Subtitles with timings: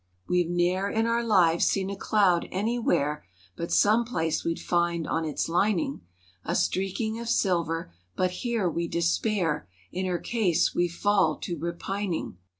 [0.27, 3.23] We've ne'er in our lives seen a cloud anywhere
[3.55, 6.01] But some place we'd find on its lining
[6.43, 12.37] A streaking of silver; but here we despair— In her case we fall to repining!